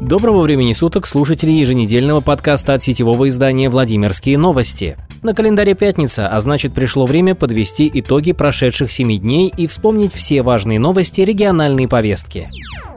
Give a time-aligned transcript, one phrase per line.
[0.00, 4.98] Доброго времени суток, слушатели еженедельного подкаста от сетевого издания «Владимирские новости».
[5.22, 10.42] На календаре пятница, а значит пришло время подвести итоги прошедших семи дней и вспомнить все
[10.42, 12.46] важные новости региональной повестки.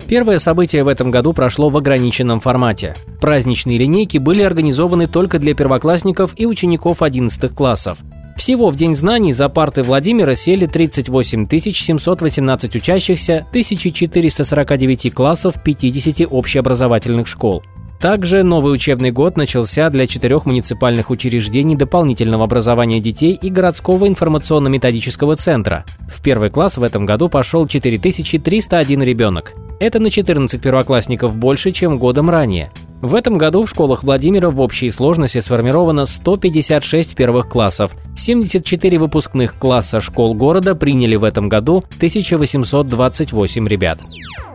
[0.07, 2.95] Первое событие в этом году прошло в ограниченном формате.
[3.21, 7.99] Праздничные линейки были организованы только для первоклассников и учеников 11 классов.
[8.39, 17.27] Всего в День знаний за парты Владимира сели 38 718 учащихся 1449 классов 50 общеобразовательных
[17.27, 17.61] школ.
[17.99, 25.35] Также новый учебный год начался для четырех муниципальных учреждений дополнительного образования детей и городского информационно-методического
[25.35, 25.83] центра.
[26.07, 29.53] В первый класс в этом году пошел 4301 ребенок.
[29.81, 32.71] Это на 14 первоклассников больше, чем годом ранее.
[33.01, 37.95] В этом году в школах Владимира в общей сложности сформировано 156 первых классов.
[38.17, 43.99] 74 выпускных класса школ города приняли в этом году 1828 ребят.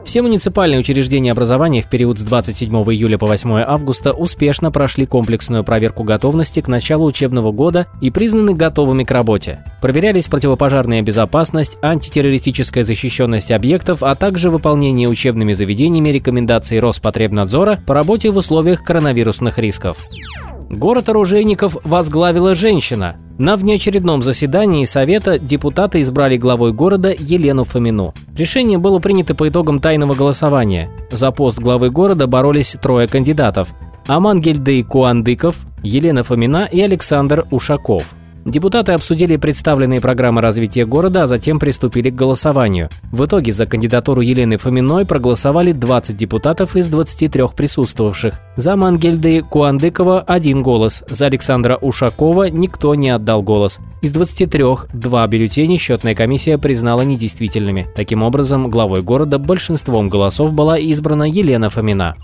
[0.04, 5.64] Все муниципальные учреждения образования в период с 27 июля по 8 августа успешно прошли комплексную
[5.64, 9.58] проверку готовности к началу учебного года и признаны готовыми к работе.
[9.80, 18.30] Проверялись противопожарная безопасность, антитеррористическая защищенность объектов, а также выполнение учебными заведениями рекомендаций Роспотребнадзора по работе
[18.30, 19.96] в условиях коронавирусных рисков.
[20.74, 23.16] Город оружейников возглавила женщина.
[23.38, 28.12] На внеочередном заседании Совета депутаты избрали главой города Елену Фомину.
[28.36, 30.90] Решение было принято по итогам тайного голосования.
[31.10, 33.68] За пост главы города боролись трое кандидатов–
[34.06, 38.14] Амангельдей Куандыков, Елена Фомина и Александр Ушаков–
[38.44, 42.90] Депутаты обсудили представленные программы развития города, а затем приступили к голосованию.
[43.10, 48.34] В итоге за кандидатуру Елены Фоминой проголосовали 20 депутатов из 23 присутствовавших.
[48.56, 53.78] За Мангельды Куандыкова– один голос, за Александра Ушакова никто не отдал голос.
[54.02, 57.86] Из 23 два бюллетеня счетная комиссия признала недействительными.
[57.96, 62.14] Таким образом, главой города большинством голосов была избрана Елена Фомина.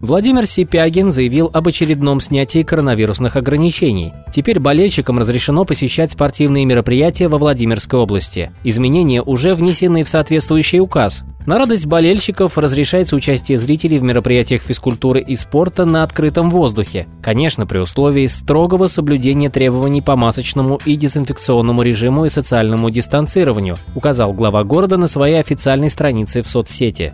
[0.00, 4.14] Владимир Сипягин заявил об очередном снятии коронавирусных ограничений.
[4.34, 8.50] Теперь болельщикам разрешено посещать спортивные мероприятия во Владимирской области.
[8.64, 11.22] Изменения уже внесены в соответствующий указ.
[11.44, 17.06] На радость болельщиков разрешается участие зрителей в мероприятиях физкультуры и спорта на открытом воздухе.
[17.20, 24.32] Конечно, при условии строгого соблюдения требований по масочному и дезинфекционному режиму и социальному дистанцированию, указал
[24.32, 27.12] глава города на своей официальной странице в соцсети.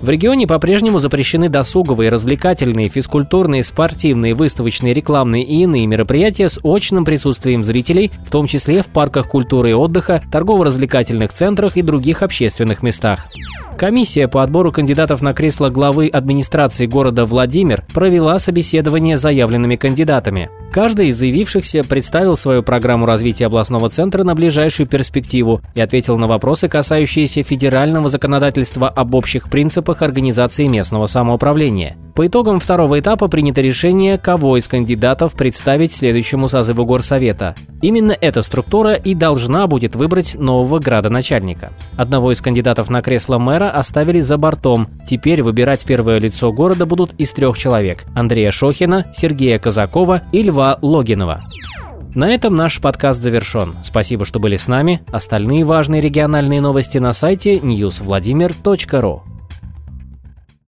[0.00, 7.04] В регионе по-прежнему запрещены досуговые, развлекательные, физкультурные, спортивные, выставочные, рекламные и иные мероприятия с очным
[7.04, 12.82] присутствием зрителей, в том числе в парках культуры и отдыха, торгово-развлекательных центрах и других общественных
[12.82, 13.26] местах.
[13.80, 20.50] Комиссия по отбору кандидатов на кресло главы администрации города Владимир провела собеседование с заявленными кандидатами.
[20.70, 26.26] Каждый из заявившихся представил свою программу развития областного центра на ближайшую перспективу и ответил на
[26.26, 31.96] вопросы, касающиеся федерального законодательства об общих принципах организации местного самоуправления.
[32.14, 37.54] По итогам второго этапа принято решение, кого из кандидатов представить следующему созыву горсовета.
[37.80, 41.70] Именно эта структура и должна будет выбрать нового градоначальника.
[41.96, 44.88] Одного из кандидатов на кресло мэра оставили за бортом.
[45.06, 50.78] Теперь выбирать первое лицо города будут из трех человек– Андрея Шохина, Сергея Казакова и Льва
[50.82, 51.40] Логинова.
[52.14, 53.74] На этом наш подкаст завершен.
[53.82, 55.00] Спасибо, что были с нами.
[55.12, 59.20] Остальные важные региональные новости на сайте newsvladimir.ru.